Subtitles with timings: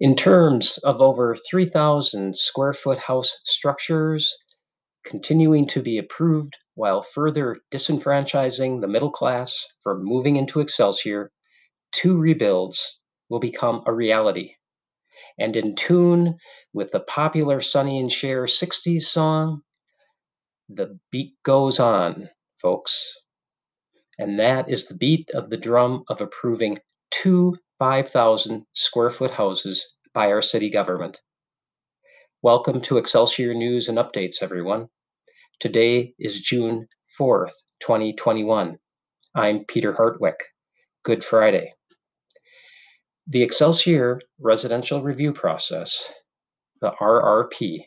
[0.00, 4.32] In terms of over 3,000 square foot house structures
[5.04, 11.32] continuing to be approved while further disenfranchising the middle class from moving into Excelsior,
[11.90, 14.54] two rebuilds will become a reality.
[15.36, 16.38] And in tune
[16.72, 19.62] with the popular Sonny and Cher 60s song,
[20.68, 23.18] the beat goes on, folks.
[24.16, 26.78] And that is the beat of the drum of approving
[27.10, 31.20] two 5,000 square foot houses by our city government.
[32.42, 34.88] Welcome to Excelsior News and Updates, everyone.
[35.60, 36.88] Today is June
[37.20, 38.78] 4th, 2021.
[39.32, 40.34] I'm Peter Hartwich.
[41.04, 41.72] Good Friday.
[43.28, 46.12] The Excelsior Residential Review Process,
[46.80, 47.84] the RRP,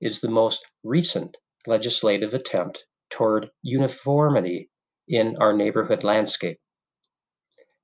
[0.00, 1.36] is the most recent
[1.68, 4.68] legislative attempt toward uniformity
[5.06, 6.58] in our neighborhood landscape.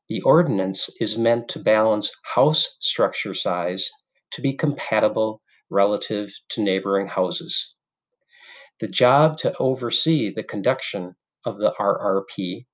[0.09, 3.91] The ordinance is meant to balance house structure size
[4.33, 7.77] to be compatible relative to neighboring houses.
[8.81, 12.67] The job to oversee the conduction of the RRP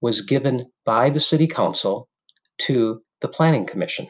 [0.00, 2.08] was given by the City Council
[2.62, 4.08] to the Planning Commission.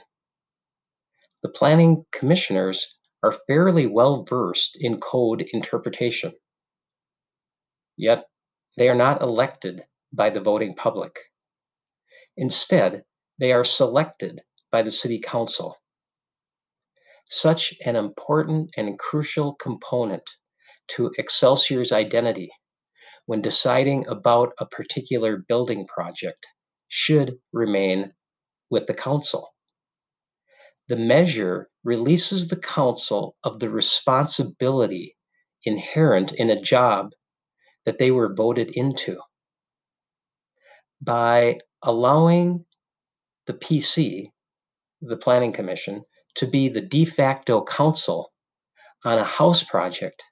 [1.42, 6.33] The Planning Commissioners are fairly well versed in code interpretation,
[7.97, 8.27] yet
[8.77, 11.19] they are not elected by the voting public.
[12.36, 13.05] Instead,
[13.38, 15.77] they are selected by the City Council.
[17.27, 20.22] Such an important and crucial component
[20.88, 22.50] to Excelsior's identity
[23.27, 26.47] when deciding about a particular building project
[26.88, 28.12] should remain
[28.70, 29.55] with the council.
[30.88, 35.16] The measure releases the council of the responsibility
[35.64, 37.12] inherent in a job
[37.84, 39.19] that they were voted into.
[41.00, 42.64] By allowing
[43.47, 44.30] the PC,
[45.00, 46.05] the Planning Commission,
[46.36, 48.33] to be the de facto council
[49.05, 50.22] on a house project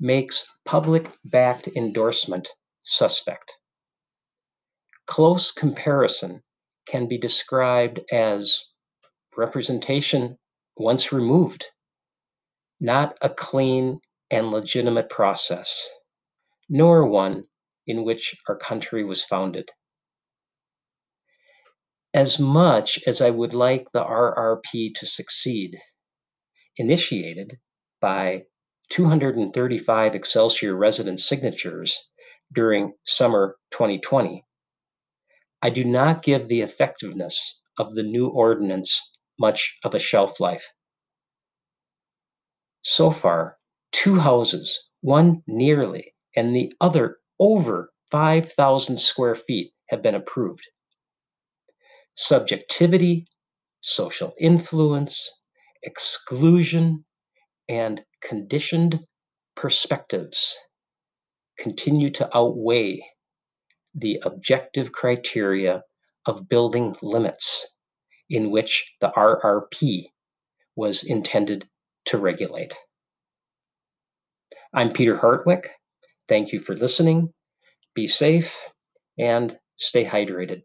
[0.00, 2.48] makes public-backed endorsement
[2.82, 3.52] suspect.
[5.06, 6.42] Close comparison
[6.86, 8.72] can be described as
[9.36, 10.38] representation
[10.76, 11.66] once removed,
[12.80, 14.00] not a clean
[14.30, 15.88] and legitimate process,
[16.68, 17.44] nor one
[17.86, 19.70] in which our country was founded.
[22.14, 25.80] As much as I would like the RRP to succeed,
[26.76, 27.58] initiated
[28.00, 28.44] by
[28.90, 32.08] 235 Excelsior resident signatures
[32.52, 34.44] during summer 2020,
[35.60, 39.00] I do not give the effectiveness of the new ordinance
[39.36, 40.72] much of a shelf life.
[42.82, 43.58] So far,
[43.90, 50.68] two houses, one nearly and the other over 5,000 square feet, have been approved.
[52.16, 53.26] Subjectivity,
[53.80, 55.42] social influence,
[55.82, 57.04] exclusion,
[57.68, 59.00] and conditioned
[59.56, 60.56] perspectives
[61.58, 63.00] continue to outweigh
[63.94, 65.82] the objective criteria
[66.26, 67.76] of building limits
[68.28, 70.06] in which the RRP
[70.76, 71.68] was intended
[72.06, 72.74] to regulate.
[74.72, 75.66] I'm Peter Hartwich.
[76.28, 77.32] Thank you for listening.
[77.94, 78.60] Be safe
[79.18, 80.62] and stay hydrated.